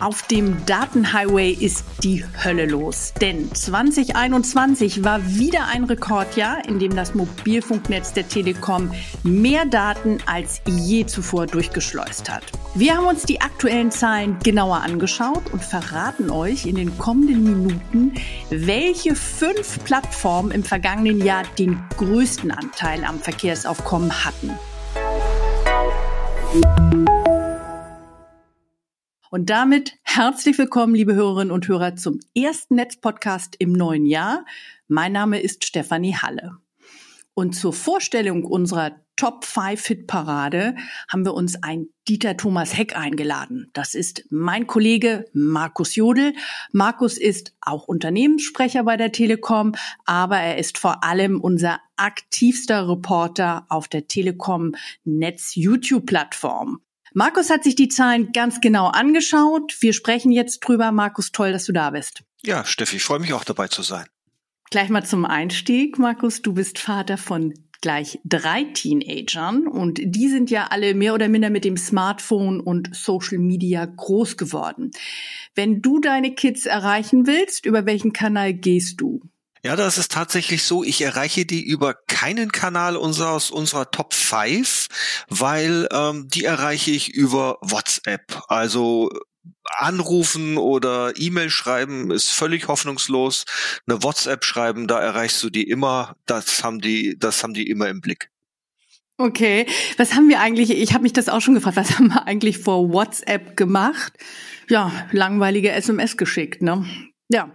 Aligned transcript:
Auf 0.00 0.22
dem 0.28 0.64
Datenhighway 0.64 1.50
ist 1.50 1.84
die 2.04 2.24
Hölle 2.44 2.66
los. 2.66 3.12
Denn 3.20 3.52
2021 3.52 5.02
war 5.02 5.26
wieder 5.26 5.66
ein 5.66 5.82
Rekordjahr, 5.82 6.64
in 6.68 6.78
dem 6.78 6.94
das 6.94 7.16
Mobilfunknetz 7.16 8.12
der 8.12 8.28
Telekom 8.28 8.92
mehr 9.24 9.66
Daten 9.66 10.18
als 10.26 10.60
je 10.66 11.04
zuvor 11.06 11.46
durchgeschleust 11.46 12.30
hat. 12.30 12.44
Wir 12.76 12.96
haben 12.96 13.06
uns 13.06 13.24
die 13.24 13.40
aktuellen 13.40 13.90
Zahlen 13.90 14.38
genauer 14.44 14.82
angeschaut 14.82 15.50
und 15.52 15.64
verraten 15.64 16.30
euch 16.30 16.66
in 16.66 16.76
den 16.76 16.96
kommenden 16.96 17.42
Minuten, 17.42 18.14
welche 18.50 19.16
fünf 19.16 19.82
Plattformen 19.82 20.52
im 20.52 20.62
vergangenen 20.62 21.24
Jahr 21.24 21.42
den 21.58 21.82
größten 21.96 22.52
Anteil 22.52 23.02
am 23.04 23.18
Verkehrsaufkommen 23.18 24.24
hatten. 24.24 24.52
Und 29.30 29.50
damit 29.50 29.98
herzlich 30.04 30.56
willkommen, 30.56 30.94
liebe 30.94 31.14
Hörerinnen 31.14 31.52
und 31.52 31.68
Hörer, 31.68 31.96
zum 31.96 32.18
ersten 32.34 32.76
Netzpodcast 32.76 33.56
im 33.58 33.72
neuen 33.72 34.06
Jahr. 34.06 34.46
Mein 34.86 35.12
Name 35.12 35.40
ist 35.40 35.66
Stefanie 35.66 36.16
Halle. 36.16 36.56
Und 37.34 37.54
zur 37.54 37.74
Vorstellung 37.74 38.44
unserer 38.44 38.92
Top 39.16 39.44
5 39.44 39.86
Hit 39.86 40.06
Parade 40.06 40.76
haben 41.12 41.26
wir 41.26 41.34
uns 41.34 41.62
ein 41.62 41.88
Dieter 42.08 42.38
Thomas 42.38 42.74
Heck 42.76 42.96
eingeladen. 42.96 43.68
Das 43.74 43.94
ist 43.94 44.24
mein 44.30 44.66
Kollege 44.66 45.26
Markus 45.34 45.94
Jodel. 45.94 46.32
Markus 46.72 47.18
ist 47.18 47.54
auch 47.60 47.86
Unternehmenssprecher 47.86 48.82
bei 48.84 48.96
der 48.96 49.12
Telekom, 49.12 49.72
aber 50.06 50.38
er 50.38 50.56
ist 50.56 50.78
vor 50.78 51.04
allem 51.04 51.38
unser 51.38 51.80
aktivster 51.96 52.88
Reporter 52.88 53.66
auf 53.68 53.88
der 53.88 54.08
Telekom 54.08 54.74
Netz 55.04 55.54
YouTube 55.54 56.06
Plattform. 56.06 56.80
Markus 57.14 57.50
hat 57.50 57.64
sich 57.64 57.74
die 57.74 57.88
Zahlen 57.88 58.32
ganz 58.32 58.60
genau 58.60 58.88
angeschaut. 58.88 59.76
Wir 59.80 59.92
sprechen 59.92 60.30
jetzt 60.30 60.60
drüber. 60.60 60.92
Markus, 60.92 61.32
toll, 61.32 61.52
dass 61.52 61.64
du 61.64 61.72
da 61.72 61.90
bist. 61.90 62.22
Ja, 62.42 62.64
Steffi, 62.64 62.96
ich 62.96 63.04
freue 63.04 63.18
mich 63.18 63.32
auch 63.32 63.44
dabei 63.44 63.68
zu 63.68 63.82
sein. 63.82 64.06
Gleich 64.70 64.90
mal 64.90 65.04
zum 65.04 65.24
Einstieg, 65.24 65.98
Markus. 65.98 66.42
Du 66.42 66.52
bist 66.52 66.78
Vater 66.78 67.16
von 67.16 67.54
gleich 67.80 68.18
drei 68.24 68.64
Teenagern 68.64 69.66
und 69.66 70.00
die 70.02 70.28
sind 70.28 70.50
ja 70.50 70.66
alle 70.70 70.94
mehr 70.94 71.14
oder 71.14 71.28
minder 71.28 71.48
mit 71.48 71.64
dem 71.64 71.76
Smartphone 71.76 72.60
und 72.60 72.94
Social 72.94 73.38
Media 73.38 73.84
groß 73.86 74.36
geworden. 74.36 74.90
Wenn 75.54 75.80
du 75.80 76.00
deine 76.00 76.34
Kids 76.34 76.66
erreichen 76.66 77.26
willst, 77.26 77.66
über 77.66 77.86
welchen 77.86 78.12
Kanal 78.12 78.52
gehst 78.52 79.00
du? 79.00 79.22
Ja, 79.62 79.76
das 79.76 79.98
ist 79.98 80.12
tatsächlich 80.12 80.62
so. 80.62 80.84
Ich 80.84 81.00
erreiche 81.02 81.44
die 81.44 81.62
über 81.64 81.94
keinen 81.94 82.52
Kanal 82.52 82.96
unserer, 82.96 83.30
aus 83.30 83.50
unserer 83.50 83.90
Top 83.90 84.14
5, 84.14 84.86
weil 85.28 85.88
ähm, 85.92 86.28
die 86.28 86.44
erreiche 86.44 86.90
ich 86.90 87.10
über 87.10 87.58
WhatsApp. 87.60 88.42
Also 88.48 89.10
anrufen 89.64 90.56
oder 90.56 91.12
E-Mail 91.16 91.50
schreiben 91.50 92.10
ist 92.10 92.30
völlig 92.30 92.68
hoffnungslos. 92.68 93.44
Eine 93.86 94.02
WhatsApp 94.02 94.44
schreiben, 94.44 94.86
da 94.86 95.00
erreichst 95.00 95.42
du 95.42 95.50
die 95.50 95.68
immer. 95.68 96.16
Das 96.26 96.64
haben 96.64 96.80
die, 96.80 97.16
das 97.18 97.42
haben 97.42 97.54
die 97.54 97.68
immer 97.68 97.88
im 97.88 98.00
Blick. 98.00 98.30
Okay, 99.20 99.66
was 99.96 100.14
haben 100.14 100.28
wir 100.28 100.40
eigentlich? 100.40 100.70
Ich 100.70 100.94
habe 100.94 101.02
mich 101.02 101.12
das 101.12 101.28
auch 101.28 101.40
schon 101.40 101.54
gefragt. 101.54 101.76
Was 101.76 101.98
haben 101.98 102.08
wir 102.08 102.26
eigentlich 102.26 102.58
vor 102.58 102.92
WhatsApp 102.92 103.56
gemacht? 103.56 104.12
Ja, 104.68 104.92
langweilige 105.10 105.72
SMS 105.72 106.16
geschickt, 106.16 106.62
ne? 106.62 106.86
Ja. 107.28 107.50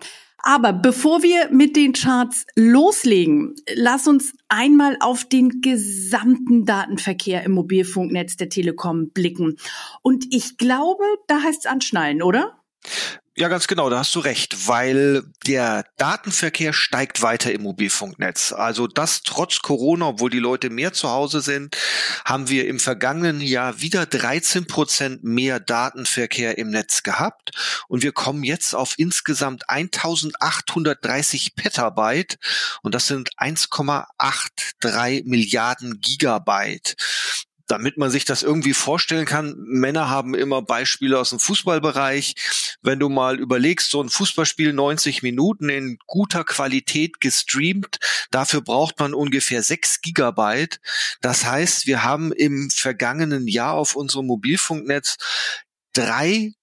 Aber 0.45 0.73
bevor 0.73 1.23
wir 1.23 1.49
mit 1.51 1.77
den 1.77 1.93
Charts 1.93 2.45
loslegen, 2.55 3.55
lass 3.73 4.07
uns 4.07 4.33
einmal 4.49 4.97
auf 4.99 5.23
den 5.23 5.61
gesamten 5.61 6.65
Datenverkehr 6.65 7.43
im 7.43 7.53
Mobilfunknetz 7.53 8.35
der 8.35 8.49
Telekom 8.49 9.09
blicken. 9.11 9.55
Und 10.01 10.25
ich 10.31 10.57
glaube, 10.57 11.05
da 11.27 11.41
heißt 11.41 11.61
es 11.61 11.65
anschnallen, 11.65 12.21
oder? 12.21 12.59
Ja, 13.35 13.47
ganz 13.47 13.65
genau, 13.65 13.89
da 13.89 13.97
hast 13.97 14.13
du 14.13 14.19
recht, 14.19 14.67
weil 14.67 15.23
der 15.47 15.87
Datenverkehr 15.97 16.71
steigt 16.71 17.23
weiter 17.23 17.51
im 17.51 17.63
Mobilfunknetz. 17.63 18.53
Also 18.53 18.85
das 18.85 19.23
trotz 19.23 19.63
Corona, 19.63 20.09
obwohl 20.09 20.29
die 20.29 20.37
Leute 20.37 20.69
mehr 20.69 20.93
zu 20.93 21.09
Hause 21.09 21.41
sind, 21.41 21.75
haben 22.25 22.47
wir 22.49 22.67
im 22.67 22.79
vergangenen 22.79 23.41
Jahr 23.41 23.81
wieder 23.81 24.05
13 24.05 24.67
Prozent 24.67 25.23
mehr 25.23 25.59
Datenverkehr 25.59 26.59
im 26.59 26.69
Netz 26.69 27.01
gehabt. 27.01 27.53
Und 27.87 28.03
wir 28.03 28.11
kommen 28.11 28.43
jetzt 28.43 28.75
auf 28.75 28.93
insgesamt 28.97 29.67
1830 29.67 31.55
Petabyte 31.55 32.37
und 32.83 32.93
das 32.93 33.07
sind 33.07 33.31
1,83 33.39 35.23
Milliarden 35.25 36.01
Gigabyte 36.01 36.95
damit 37.67 37.97
man 37.97 38.09
sich 38.09 38.25
das 38.25 38.43
irgendwie 38.43 38.73
vorstellen 38.73 39.25
kann, 39.25 39.55
Männer 39.57 40.09
haben 40.09 40.35
immer 40.35 40.61
Beispiele 40.61 41.19
aus 41.19 41.29
dem 41.29 41.39
Fußballbereich. 41.39 42.35
Wenn 42.81 42.99
du 42.99 43.09
mal 43.09 43.39
überlegst, 43.39 43.89
so 43.89 44.01
ein 44.01 44.09
Fußballspiel 44.09 44.73
90 44.73 45.23
Minuten 45.23 45.69
in 45.69 45.97
guter 46.05 46.43
Qualität 46.43 47.21
gestreamt, 47.21 47.99
dafür 48.31 48.61
braucht 48.61 48.99
man 48.99 49.13
ungefähr 49.13 49.63
6 49.63 50.01
Gigabyte. 50.01 50.79
Das 51.21 51.45
heißt, 51.45 51.87
wir 51.87 52.03
haben 52.03 52.31
im 52.33 52.69
vergangenen 52.69 53.47
Jahr 53.47 53.73
auf 53.73 53.95
unserem 53.95 54.27
Mobilfunknetz 54.27 55.17
drei 55.93 56.53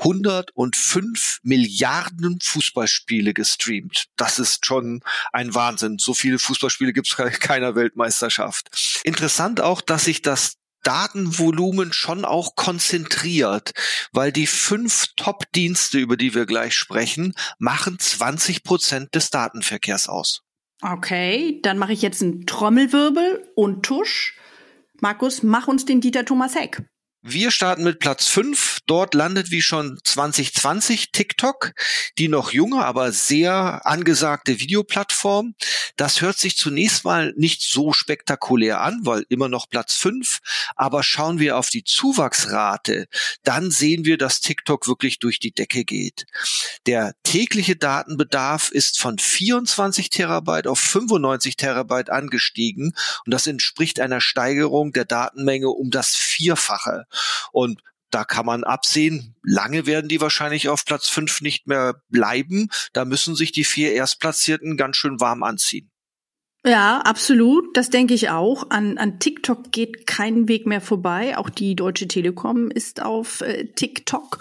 105 0.00 1.40
Milliarden 1.42 2.38
Fußballspiele 2.42 3.34
gestreamt. 3.34 4.06
Das 4.16 4.38
ist 4.38 4.66
schon 4.66 5.02
ein 5.32 5.54
Wahnsinn. 5.54 5.98
So 5.98 6.14
viele 6.14 6.38
Fußballspiele 6.38 6.92
gibt 6.92 7.08
es 7.08 7.16
keiner 7.40 7.74
Weltmeisterschaft. 7.74 8.68
Interessant 9.04 9.60
auch, 9.60 9.80
dass 9.80 10.04
sich 10.04 10.22
das 10.22 10.56
Datenvolumen 10.82 11.92
schon 11.92 12.24
auch 12.24 12.56
konzentriert, 12.56 13.72
weil 14.12 14.32
die 14.32 14.46
fünf 14.46 15.08
Top-Dienste, 15.16 15.98
über 15.98 16.16
die 16.16 16.34
wir 16.34 16.46
gleich 16.46 16.74
sprechen, 16.74 17.34
machen 17.58 17.98
20 17.98 18.64
Prozent 18.64 19.14
des 19.14 19.30
Datenverkehrs 19.30 20.08
aus. 20.08 20.42
Okay, 20.82 21.60
dann 21.62 21.76
mache 21.76 21.92
ich 21.92 22.00
jetzt 22.00 22.22
einen 22.22 22.46
Trommelwirbel 22.46 23.46
und 23.54 23.82
Tusch. 23.82 24.38
Markus, 25.00 25.42
mach 25.42 25.68
uns 25.68 25.84
den 25.84 26.00
Dieter 26.00 26.24
Thomas 26.24 26.54
Heck. 26.54 26.82
Wir 27.22 27.50
starten 27.50 27.84
mit 27.84 27.98
Platz 27.98 28.28
5. 28.28 28.78
Dort 28.86 29.12
landet 29.12 29.50
wie 29.50 29.60
schon 29.60 29.98
2020 30.02 31.12
TikTok, 31.12 31.74
die 32.16 32.28
noch 32.28 32.52
junge, 32.52 32.82
aber 32.82 33.12
sehr 33.12 33.82
angesagte 33.84 34.58
Videoplattform. 34.58 35.54
Das 35.96 36.22
hört 36.22 36.38
sich 36.38 36.56
zunächst 36.56 37.04
mal 37.04 37.34
nicht 37.36 37.60
so 37.60 37.92
spektakulär 37.92 38.80
an, 38.80 39.00
weil 39.02 39.26
immer 39.28 39.50
noch 39.50 39.68
Platz 39.68 39.96
5. 39.96 40.38
Aber 40.76 41.02
schauen 41.02 41.38
wir 41.38 41.58
auf 41.58 41.68
die 41.68 41.84
Zuwachsrate, 41.84 43.06
dann 43.42 43.70
sehen 43.70 44.06
wir, 44.06 44.16
dass 44.16 44.40
TikTok 44.40 44.88
wirklich 44.88 45.18
durch 45.18 45.38
die 45.38 45.52
Decke 45.52 45.84
geht. 45.84 46.24
Der 46.86 47.12
tägliche 47.22 47.76
Datenbedarf 47.76 48.70
ist 48.70 48.98
von 48.98 49.18
24 49.18 50.08
Terabyte 50.08 50.66
auf 50.66 50.80
95 50.80 51.56
Terabyte 51.56 52.08
angestiegen 52.08 52.94
und 53.26 53.34
das 53.34 53.46
entspricht 53.46 54.00
einer 54.00 54.22
Steigerung 54.22 54.94
der 54.94 55.04
Datenmenge 55.04 55.68
um 55.68 55.90
das 55.90 56.16
Vierfache. 56.16 57.04
Und 57.52 57.80
da 58.10 58.24
kann 58.24 58.46
man 58.46 58.64
absehen, 58.64 59.36
lange 59.42 59.86
werden 59.86 60.08
die 60.08 60.20
wahrscheinlich 60.20 60.68
auf 60.68 60.84
Platz 60.84 61.08
fünf 61.08 61.40
nicht 61.40 61.66
mehr 61.66 62.02
bleiben. 62.08 62.68
Da 62.92 63.04
müssen 63.04 63.36
sich 63.36 63.52
die 63.52 63.64
vier 63.64 63.92
Erstplatzierten 63.92 64.76
ganz 64.76 64.96
schön 64.96 65.20
warm 65.20 65.42
anziehen. 65.42 65.90
Ja, 66.66 66.98
absolut. 67.00 67.74
Das 67.74 67.88
denke 67.88 68.12
ich 68.12 68.28
auch. 68.28 68.68
An, 68.68 68.98
an 68.98 69.18
TikTok 69.18 69.72
geht 69.72 70.06
kein 70.06 70.46
Weg 70.46 70.66
mehr 70.66 70.82
vorbei. 70.82 71.38
Auch 71.38 71.48
die 71.48 71.74
Deutsche 71.74 72.06
Telekom 72.06 72.70
ist 72.70 73.00
auf 73.00 73.40
äh, 73.40 73.68
TikTok. 73.68 74.38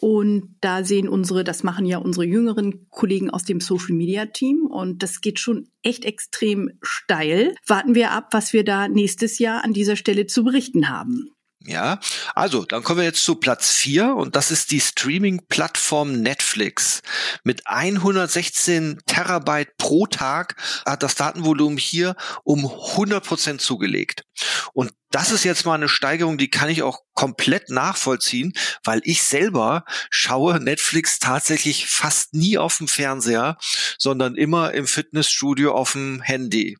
Und 0.00 0.56
da 0.60 0.82
sehen 0.82 1.08
unsere, 1.08 1.44
das 1.44 1.62
machen 1.62 1.86
ja 1.86 1.98
unsere 1.98 2.26
jüngeren 2.26 2.88
Kollegen 2.90 3.30
aus 3.30 3.44
dem 3.44 3.60
Social 3.60 3.94
Media 3.94 4.26
Team. 4.26 4.66
Und 4.66 5.04
das 5.04 5.20
geht 5.20 5.38
schon 5.38 5.68
echt 5.82 6.04
extrem 6.04 6.70
steil. 6.82 7.54
Warten 7.64 7.94
wir 7.94 8.10
ab, 8.10 8.30
was 8.32 8.52
wir 8.52 8.64
da 8.64 8.88
nächstes 8.88 9.38
Jahr 9.38 9.62
an 9.62 9.72
dieser 9.72 9.94
Stelle 9.94 10.26
zu 10.26 10.42
berichten 10.42 10.88
haben. 10.88 11.30
Ja, 11.64 12.00
also 12.34 12.64
dann 12.64 12.82
kommen 12.82 12.98
wir 12.98 13.04
jetzt 13.04 13.24
zu 13.24 13.36
Platz 13.36 13.70
vier 13.70 14.16
und 14.16 14.34
das 14.34 14.50
ist 14.50 14.72
die 14.72 14.80
Streaming-Plattform 14.80 16.20
Netflix. 16.20 17.02
Mit 17.44 17.66
116 17.66 19.00
Terabyte 19.06 19.76
pro 19.76 20.06
Tag 20.06 20.56
hat 20.84 21.04
das 21.04 21.14
Datenvolumen 21.14 21.78
hier 21.78 22.16
um 22.42 22.64
100 22.64 23.24
Prozent 23.24 23.60
zugelegt. 23.60 24.24
Und 24.72 24.92
das 25.10 25.30
ist 25.30 25.44
jetzt 25.44 25.64
mal 25.64 25.74
eine 25.74 25.88
Steigerung, 25.88 26.36
die 26.36 26.50
kann 26.50 26.68
ich 26.68 26.82
auch 26.82 27.00
komplett 27.12 27.68
nachvollziehen, 27.68 28.54
weil 28.82 29.00
ich 29.04 29.22
selber 29.22 29.84
schaue 30.10 30.58
Netflix 30.58 31.20
tatsächlich 31.20 31.86
fast 31.86 32.34
nie 32.34 32.58
auf 32.58 32.78
dem 32.78 32.88
Fernseher, 32.88 33.56
sondern 33.98 34.34
immer 34.34 34.72
im 34.72 34.86
Fitnessstudio 34.86 35.74
auf 35.74 35.92
dem 35.92 36.22
Handy. 36.22 36.76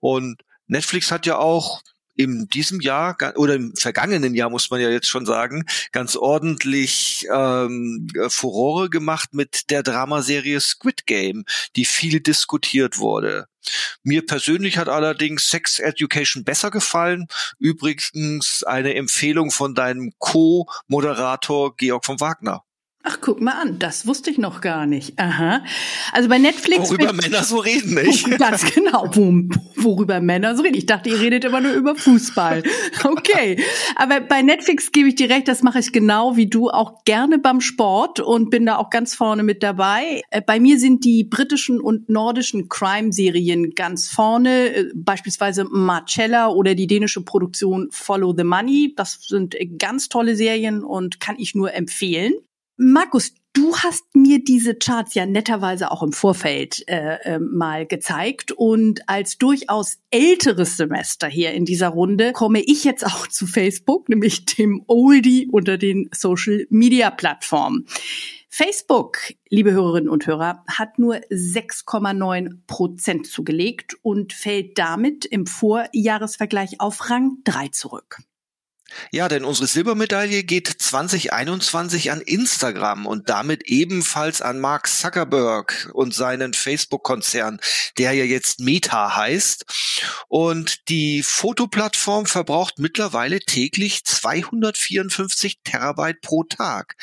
Und 0.00 0.42
Netflix 0.68 1.10
hat 1.10 1.26
ja 1.26 1.36
auch 1.36 1.82
in 2.16 2.48
diesem 2.48 2.80
Jahr 2.80 3.16
oder 3.36 3.54
im 3.54 3.74
vergangenen 3.76 4.34
Jahr 4.34 4.50
muss 4.50 4.70
man 4.70 4.80
ja 4.80 4.90
jetzt 4.90 5.08
schon 5.08 5.26
sagen, 5.26 5.64
ganz 5.92 6.16
ordentlich 6.16 7.26
ähm, 7.32 8.08
Furore 8.28 8.90
gemacht 8.90 9.34
mit 9.34 9.70
der 9.70 9.82
Dramaserie 9.82 10.60
Squid 10.60 11.06
Game, 11.06 11.44
die 11.76 11.84
viel 11.84 12.20
diskutiert 12.20 12.98
wurde. 12.98 13.46
Mir 14.02 14.24
persönlich 14.24 14.78
hat 14.78 14.88
allerdings 14.88 15.48
Sex 15.48 15.78
Education 15.78 16.44
besser 16.44 16.70
gefallen. 16.70 17.26
Übrigens 17.58 18.62
eine 18.64 18.94
Empfehlung 18.94 19.50
von 19.50 19.74
deinem 19.74 20.12
Co-Moderator 20.18 21.76
Georg 21.76 22.04
von 22.04 22.20
Wagner. 22.20 22.65
Ach, 23.08 23.18
guck 23.20 23.40
mal 23.40 23.52
an, 23.52 23.78
das 23.78 24.08
wusste 24.08 24.32
ich 24.32 24.38
noch 24.38 24.60
gar 24.60 24.84
nicht. 24.84 25.16
Aha. 25.16 25.62
Also 26.10 26.28
bei 26.28 26.38
Netflix. 26.38 26.90
Worüber 26.90 27.12
Männer 27.12 27.44
so 27.44 27.58
reden, 27.58 27.94
nicht? 27.94 28.28
Ganz 28.36 28.64
genau, 28.74 29.08
worüber 29.76 30.20
Männer 30.20 30.56
so 30.56 30.64
reden. 30.64 30.76
Ich 30.76 30.86
dachte, 30.86 31.10
ihr 31.10 31.20
redet 31.20 31.44
immer 31.44 31.60
nur 31.60 31.72
über 31.72 31.94
Fußball. 31.94 32.64
Okay. 33.04 33.62
Aber 33.94 34.20
bei 34.20 34.42
Netflix 34.42 34.90
gebe 34.90 35.08
ich 35.08 35.14
dir 35.14 35.30
recht, 35.30 35.46
das 35.46 35.62
mache 35.62 35.78
ich 35.78 35.92
genau 35.92 36.36
wie 36.36 36.48
du 36.48 36.70
auch 36.70 37.04
gerne 37.04 37.38
beim 37.38 37.60
Sport 37.60 38.18
und 38.18 38.50
bin 38.50 38.66
da 38.66 38.78
auch 38.78 38.90
ganz 38.90 39.14
vorne 39.14 39.42
mit 39.42 39.62
dabei. 39.62 40.22
Äh, 40.30 40.40
bei 40.40 40.58
mir 40.58 40.78
sind 40.78 41.04
die 41.04 41.22
britischen 41.22 41.80
und 41.80 42.08
nordischen 42.08 42.68
Crime-Serien 42.68 43.74
ganz 43.74 44.08
vorne, 44.08 44.74
äh, 44.74 44.84
beispielsweise 44.94 45.64
Marcella 45.64 46.48
oder 46.48 46.74
die 46.74 46.86
dänische 46.86 47.22
Produktion 47.22 47.88
Follow 47.92 48.34
the 48.36 48.44
Money. 48.44 48.94
Das 48.96 49.18
sind 49.20 49.54
ganz 49.78 50.08
tolle 50.08 50.34
Serien 50.34 50.82
und 50.82 51.20
kann 51.20 51.36
ich 51.38 51.54
nur 51.54 51.72
empfehlen. 51.72 52.32
Markus, 52.78 53.32
du 53.54 53.74
hast 53.74 54.04
mir 54.14 54.44
diese 54.44 54.74
Charts 54.74 55.14
ja 55.14 55.24
netterweise 55.24 55.90
auch 55.90 56.02
im 56.02 56.12
Vorfeld 56.12 56.86
äh, 56.88 57.16
äh, 57.22 57.38
mal 57.38 57.86
gezeigt 57.86 58.52
und 58.52 59.08
als 59.08 59.38
durchaus 59.38 59.98
älteres 60.10 60.76
Semester 60.76 61.26
hier 61.26 61.52
in 61.52 61.64
dieser 61.64 61.88
Runde 61.88 62.32
komme 62.32 62.60
ich 62.60 62.84
jetzt 62.84 63.06
auch 63.06 63.26
zu 63.28 63.46
Facebook, 63.46 64.10
nämlich 64.10 64.44
dem 64.44 64.84
Oldie 64.88 65.48
unter 65.50 65.78
den 65.78 66.10
Social 66.14 66.66
Media 66.68 67.10
Plattformen. 67.10 67.86
Facebook, 68.50 69.18
liebe 69.48 69.72
Hörerinnen 69.72 70.10
und 70.10 70.26
Hörer, 70.26 70.62
hat 70.68 70.98
nur 70.98 71.16
6,9 71.16 72.58
Prozent 72.66 73.26
zugelegt 73.26 73.96
und 74.02 74.34
fällt 74.34 74.76
damit 74.78 75.24
im 75.24 75.46
Vorjahresvergleich 75.46 76.80
auf 76.80 77.08
Rang 77.08 77.38
3 77.44 77.68
zurück. 77.68 78.18
Ja, 79.10 79.28
denn 79.28 79.44
unsere 79.44 79.66
Silbermedaille 79.66 80.44
geht 80.44 80.68
2021 80.68 82.12
an 82.12 82.20
Instagram 82.20 83.06
und 83.06 83.28
damit 83.28 83.64
ebenfalls 83.66 84.42
an 84.42 84.60
Mark 84.60 84.88
Zuckerberg 84.88 85.90
und 85.92 86.14
seinen 86.14 86.54
Facebook-Konzern, 86.54 87.58
der 87.98 88.12
ja 88.12 88.24
jetzt 88.24 88.60
Meta 88.60 89.16
heißt. 89.16 89.64
Und 90.28 90.88
die 90.88 91.22
Fotoplattform 91.24 92.26
verbraucht 92.26 92.78
mittlerweile 92.78 93.40
täglich 93.40 94.04
254 94.04 95.60
Terabyte 95.64 96.20
pro 96.20 96.44
Tag. 96.44 96.96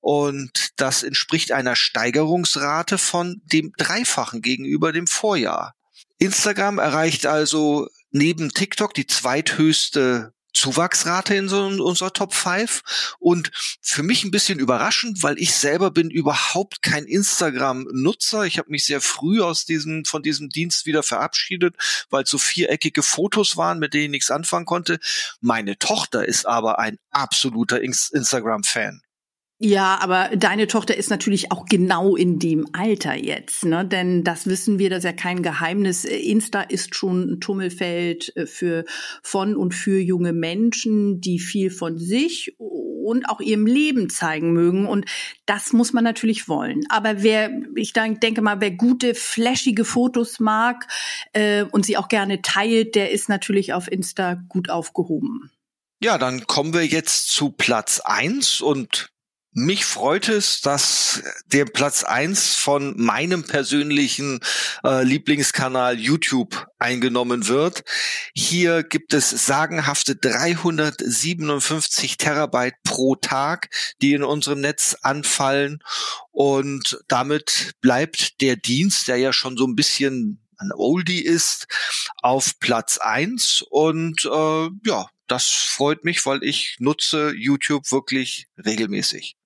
Und 0.00 0.70
das 0.76 1.02
entspricht 1.02 1.52
einer 1.52 1.76
Steigerungsrate 1.76 2.96
von 2.96 3.42
dem 3.44 3.72
Dreifachen 3.76 4.40
gegenüber 4.40 4.92
dem 4.92 5.06
Vorjahr. 5.06 5.74
Instagram 6.18 6.78
erreicht 6.78 7.26
also 7.26 7.88
neben 8.10 8.50
TikTok 8.50 8.94
die 8.94 9.06
zweithöchste 9.06 10.32
Zuwachsrate 10.52 11.34
in 11.34 11.48
so 11.48 11.66
unserer 11.66 12.12
Top 12.12 12.34
5 12.34 13.16
und 13.18 13.50
für 13.80 14.02
mich 14.02 14.24
ein 14.24 14.30
bisschen 14.30 14.58
überraschend, 14.58 15.22
weil 15.22 15.38
ich 15.38 15.54
selber 15.54 15.90
bin 15.90 16.10
überhaupt 16.10 16.82
kein 16.82 17.04
Instagram-Nutzer. 17.04 18.44
Ich 18.44 18.58
habe 18.58 18.70
mich 18.70 18.84
sehr 18.84 19.00
früh 19.00 19.40
aus 19.40 19.64
diesem, 19.64 20.04
von 20.04 20.22
diesem 20.22 20.48
Dienst 20.48 20.86
wieder 20.86 21.02
verabschiedet, 21.02 21.76
weil 22.10 22.24
es 22.24 22.30
so 22.30 22.38
viereckige 22.38 23.02
Fotos 23.02 23.56
waren, 23.56 23.78
mit 23.78 23.94
denen 23.94 24.04
ich 24.04 24.10
nichts 24.10 24.30
anfangen 24.30 24.66
konnte. 24.66 24.98
Meine 25.40 25.78
Tochter 25.78 26.26
ist 26.26 26.46
aber 26.46 26.78
ein 26.78 26.98
absoluter 27.10 27.80
Instagram-Fan. 27.80 29.02
Ja, 29.60 29.98
aber 30.00 30.36
deine 30.36 30.68
Tochter 30.68 30.96
ist 30.96 31.10
natürlich 31.10 31.50
auch 31.50 31.64
genau 31.64 32.14
in 32.14 32.38
dem 32.38 32.68
Alter 32.74 33.16
jetzt, 33.16 33.64
ne? 33.64 33.84
Denn 33.84 34.22
das 34.22 34.46
wissen 34.46 34.78
wir, 34.78 34.88
das 34.88 34.98
ist 34.98 35.04
ja 35.04 35.12
kein 35.12 35.42
Geheimnis. 35.42 36.04
Insta 36.04 36.62
ist 36.62 36.94
schon 36.94 37.32
ein 37.32 37.40
Tummelfeld 37.40 38.36
äh, 38.36 38.46
für 38.46 38.84
von 39.20 39.56
und 39.56 39.74
für 39.74 39.98
junge 39.98 40.32
Menschen, 40.32 41.20
die 41.20 41.40
viel 41.40 41.70
von 41.70 41.98
sich 41.98 42.54
und 42.58 43.28
auch 43.28 43.40
ihrem 43.40 43.66
Leben 43.66 44.10
zeigen 44.10 44.52
mögen. 44.52 44.86
Und 44.86 45.06
das 45.44 45.72
muss 45.72 45.92
man 45.92 46.04
natürlich 46.04 46.48
wollen. 46.48 46.84
Aber 46.88 47.24
wer, 47.24 47.50
ich 47.74 47.92
denke 47.94 48.42
mal, 48.42 48.60
wer 48.60 48.70
gute, 48.70 49.16
flashige 49.16 49.84
Fotos 49.84 50.38
mag 50.38 50.86
äh, 51.32 51.64
und 51.64 51.84
sie 51.84 51.96
auch 51.96 52.06
gerne 52.06 52.42
teilt, 52.42 52.94
der 52.94 53.10
ist 53.10 53.28
natürlich 53.28 53.72
auf 53.72 53.90
Insta 53.90 54.34
gut 54.48 54.70
aufgehoben. 54.70 55.50
Ja, 56.00 56.16
dann 56.16 56.46
kommen 56.46 56.74
wir 56.74 56.86
jetzt 56.86 57.28
zu 57.32 57.50
Platz 57.50 57.98
eins 58.04 58.60
und 58.60 59.10
mich 59.52 59.84
freut 59.84 60.28
es, 60.28 60.60
dass 60.60 61.22
der 61.46 61.64
Platz 61.64 62.04
eins 62.04 62.54
von 62.54 63.00
meinem 63.00 63.44
persönlichen 63.44 64.40
äh, 64.84 65.02
Lieblingskanal 65.02 65.98
YouTube 65.98 66.66
eingenommen 66.78 67.48
wird. 67.48 67.82
Hier 68.34 68.82
gibt 68.82 69.14
es 69.14 69.30
sagenhafte 69.30 70.16
357 70.16 72.18
Terabyte 72.18 72.76
pro 72.84 73.16
Tag, 73.16 73.70
die 74.02 74.12
in 74.12 74.22
unserem 74.22 74.60
Netz 74.60 74.96
anfallen. 75.02 75.82
Und 76.30 76.98
damit 77.08 77.72
bleibt 77.80 78.40
der 78.40 78.56
Dienst, 78.56 79.08
der 79.08 79.16
ja 79.16 79.32
schon 79.32 79.56
so 79.56 79.66
ein 79.66 79.74
bisschen 79.74 80.40
ein 80.58 80.70
Oldie 80.74 81.22
ist, 81.22 81.66
auf 82.22 82.58
Platz 82.60 82.98
eins 82.98 83.64
Und 83.70 84.24
äh, 84.24 84.68
ja, 84.84 85.08
das 85.28 85.46
freut 85.46 86.04
mich, 86.04 86.24
weil 86.26 86.42
ich 86.42 86.76
nutze 86.78 87.32
YouTube 87.36 87.90
wirklich 87.92 88.48
regelmäßig. 88.64 89.36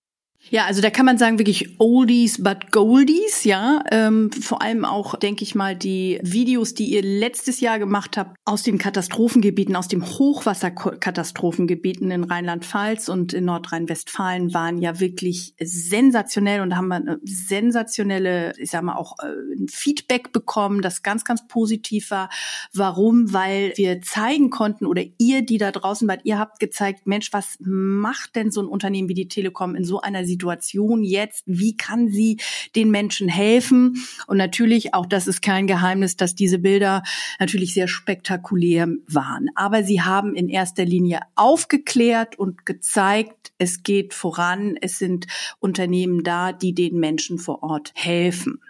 Ja, 0.50 0.66
also 0.66 0.82
da 0.82 0.90
kann 0.90 1.06
man 1.06 1.18
sagen, 1.18 1.38
wirklich 1.38 1.78
Oldies 1.78 2.42
but 2.42 2.72
Goldies, 2.72 3.44
ja. 3.44 3.82
Ähm, 3.90 4.30
vor 4.32 4.60
allem 4.60 4.84
auch, 4.84 5.14
denke 5.14 5.44
ich 5.44 5.54
mal, 5.54 5.76
die 5.76 6.18
Videos, 6.22 6.74
die 6.74 6.92
ihr 6.92 7.02
letztes 7.02 7.60
Jahr 7.60 7.78
gemacht 7.78 8.16
habt 8.16 8.36
aus 8.44 8.62
den 8.62 8.76
Katastrophengebieten, 8.76 9.76
aus 9.76 9.88
dem 9.88 10.04
Hochwasserkatastrophengebieten 10.04 12.10
in 12.10 12.24
Rheinland-Pfalz 12.24 13.08
und 13.08 13.32
in 13.32 13.44
Nordrhein-Westfalen 13.44 14.52
waren 14.52 14.78
ja 14.78 14.98
wirklich 14.98 15.54
sensationell 15.60 16.60
und 16.60 16.76
haben 16.76 16.88
wir 16.88 16.96
eine 16.96 17.20
sensationelle, 17.24 18.52
ich 18.58 18.70
sag 18.70 18.82
mal, 18.82 18.96
auch 18.96 19.16
äh, 19.20 19.58
ein 19.58 19.68
Feedback 19.68 20.32
bekommen, 20.32 20.82
das 20.82 21.02
ganz, 21.02 21.24
ganz 21.24 21.46
positiv 21.46 22.10
war. 22.10 22.28
Warum? 22.74 23.32
Weil 23.32 23.72
wir 23.76 24.02
zeigen 24.02 24.50
konnten 24.50 24.86
oder 24.86 25.02
ihr, 25.18 25.42
die 25.42 25.58
da 25.58 25.70
draußen 25.70 26.08
wart, 26.08 26.22
ihr 26.24 26.38
habt 26.38 26.58
gezeigt, 26.58 27.06
Mensch, 27.06 27.32
was 27.32 27.56
macht 27.60 28.34
denn 28.34 28.50
so 28.50 28.60
ein 28.60 28.66
Unternehmen 28.66 29.08
wie 29.08 29.14
die 29.14 29.28
Telekom 29.28 29.76
in 29.76 29.84
so 29.84 30.00
einer? 30.00 30.26
Situation 30.32 31.05
jetzt? 31.05 31.44
Wie 31.46 31.76
kann 31.76 32.08
sie 32.08 32.38
den 32.75 32.90
Menschen 32.90 33.29
helfen? 33.29 34.02
Und 34.26 34.38
natürlich, 34.38 34.94
auch 34.94 35.06
das 35.06 35.26
ist 35.26 35.43
kein 35.43 35.67
Geheimnis, 35.67 36.17
dass 36.17 36.34
diese 36.34 36.58
Bilder 36.58 37.02
natürlich 37.38 37.75
sehr 37.75 37.88
spektakulär 37.88 38.88
waren. 39.06 39.49
Aber 39.55 39.84
sie 39.84 40.00
haben 40.00 40.34
in 40.34 40.49
erster 40.49 40.84
Linie 40.84 41.20
aufgeklärt 41.34 42.38
und 42.38 42.64
gezeigt, 42.64 43.52
es 43.58 43.82
geht 43.82 44.14
voran. 44.14 44.76
Es 44.80 44.99
sind 44.99 45.26
Unternehmen 45.59 46.25
da, 46.25 46.52
die 46.52 46.75
den 46.75 46.99
Menschen 46.99 47.38
vor 47.38 47.62
Ort 47.62 47.92
helfen. 47.95 48.61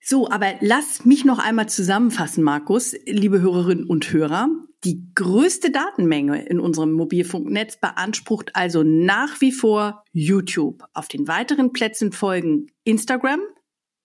So, 0.00 0.30
aber 0.30 0.54
lass 0.60 1.04
mich 1.04 1.24
noch 1.24 1.38
einmal 1.38 1.68
zusammenfassen, 1.68 2.44
Markus, 2.44 2.94
liebe 3.06 3.40
Hörerinnen 3.40 3.86
und 3.86 4.12
Hörer. 4.12 4.48
Die 4.84 5.02
größte 5.14 5.70
Datenmenge 5.70 6.44
in 6.46 6.60
unserem 6.60 6.92
Mobilfunknetz 6.92 7.78
beansprucht 7.78 8.54
also 8.54 8.82
nach 8.82 9.40
wie 9.40 9.50
vor 9.50 10.04
YouTube. 10.12 10.84
Auf 10.92 11.08
den 11.08 11.26
weiteren 11.26 11.72
Plätzen 11.72 12.12
folgen 12.12 12.66
Instagram, 12.84 13.40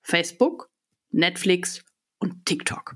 Facebook, 0.01 0.69
Netflix 1.12 1.83
und 2.19 2.45
TikTok. 2.45 2.95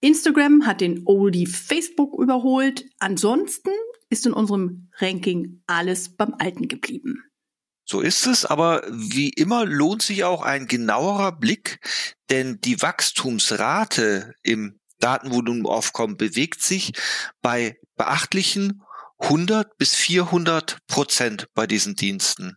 Instagram 0.00 0.64
hat 0.64 0.80
den 0.80 1.02
Oldie 1.04 1.46
Facebook 1.46 2.18
überholt. 2.18 2.86
Ansonsten 2.98 3.70
ist 4.08 4.24
in 4.24 4.32
unserem 4.32 4.88
Ranking 4.98 5.62
alles 5.66 6.16
beim 6.16 6.34
Alten 6.38 6.66
geblieben. 6.66 7.22
So 7.84 8.00
ist 8.00 8.26
es, 8.26 8.46
aber 8.46 8.82
wie 8.90 9.28
immer 9.28 9.66
lohnt 9.66 10.02
sich 10.02 10.24
auch 10.24 10.42
ein 10.42 10.66
genauerer 10.66 11.32
Blick, 11.32 11.78
denn 12.30 12.58
die 12.62 12.80
Wachstumsrate 12.80 14.34
im 14.42 14.80
Datenvolumenaufkommen 15.00 16.16
bewegt 16.16 16.62
sich 16.62 16.92
bei 17.42 17.78
beachtlichen 17.96 18.82
100 19.18 19.78
bis 19.78 19.94
400 19.94 20.78
Prozent 20.86 21.46
bei 21.54 21.66
diesen 21.66 21.96
Diensten. 21.96 22.56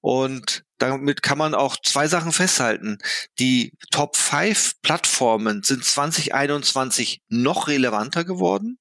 Und 0.00 0.64
damit 0.78 1.22
kann 1.22 1.38
man 1.38 1.54
auch 1.54 1.76
zwei 1.82 2.08
Sachen 2.08 2.32
festhalten. 2.32 2.98
Die 3.38 3.72
Top 3.90 4.16
5 4.16 4.80
Plattformen 4.82 5.62
sind 5.62 5.84
2021 5.84 7.20
noch 7.28 7.68
relevanter 7.68 8.24
geworden. 8.24 8.78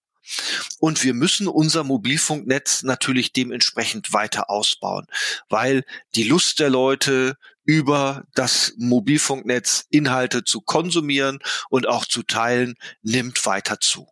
Und 0.80 1.04
wir 1.04 1.14
müssen 1.14 1.48
unser 1.48 1.84
Mobilfunknetz 1.84 2.84
natürlich 2.84 3.34
dementsprechend 3.34 4.14
weiter 4.14 4.50
ausbauen, 4.50 5.08
weil 5.50 5.84
die 6.16 6.24
Lust 6.24 6.60
der 6.60 6.70
Leute 6.70 7.38
über 7.64 8.26
das 8.34 8.74
Mobilfunknetz 8.78 9.86
Inhalte 9.90 10.44
zu 10.44 10.62
konsumieren 10.62 11.40
und 11.70 11.88
auch 11.88 12.06
zu 12.06 12.24
teilen 12.24 12.76
nimmt 13.02 13.46
weiter 13.46 13.80
zu. 13.80 14.08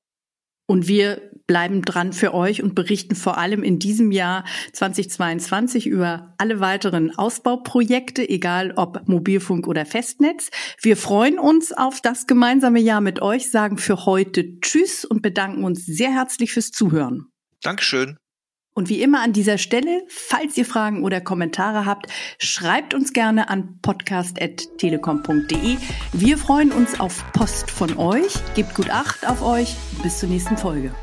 Und 0.70 0.88
wir 0.88 1.32
bleiben 1.48 1.82
dran 1.82 2.14
für 2.14 2.36
euch 2.36 2.62
und 2.62 2.76
berichten 2.76 3.16
vor 3.16 3.40
allem 3.40 3.64
in 3.64 3.80
diesem 3.80 4.12
Jahr 4.12 4.46
2022 4.74 5.88
über 5.88 6.36
alle 6.38 6.60
weiteren 6.60 7.18
Ausbauprojekte, 7.18 8.30
egal 8.30 8.74
ob 8.76 9.08
Mobilfunk 9.08 9.68
oder 9.68 9.84
Festnetz. 9.88 10.52
Wir 10.80 10.96
freuen 10.96 11.40
uns 11.40 11.72
auf 11.72 12.02
das 12.02 12.28
gemeinsame 12.28 12.80
Jahr 12.80 13.02
mit 13.02 13.20
euch, 13.20 13.50
sagen 13.50 13.80
für 13.80 14.06
heute 14.06 14.60
Tschüss 14.60 15.06
und 15.06 15.24
bedanken 15.24 15.64
uns 15.64 15.88
sehr 15.88 16.12
herzlich 16.12 16.52
fürs 16.52 16.70
Zuhören. 16.70 17.26
Dankeschön. 17.64 18.20
Und 18.74 18.90
wie 18.90 19.02
immer 19.02 19.22
an 19.22 19.34
dieser 19.34 19.58
Stelle, 19.58 20.04
falls 20.08 20.58
ihr 20.58 20.66
Fragen 20.66 21.04
oder 21.04 21.20
Kommentare 21.22 21.86
habt, 21.86 22.08
schreibt 22.38 22.94
uns 22.94 23.12
gerne 23.14 23.50
an 23.50 23.80
podcast.telekom.de. 23.82 25.78
Wir 26.14 26.38
freuen 26.38 26.72
uns 26.72 27.00
auf 27.00 27.30
Post 27.34 27.72
von 27.72 27.98
euch. 27.98 28.36
Gebt 28.56 28.76
gut 28.76 28.90
Acht 28.90 29.28
auf 29.28 29.42
euch. 29.42 29.76
Bis 30.02 30.20
zur 30.20 30.30
nächsten 30.30 30.58
Folge. 30.58 30.94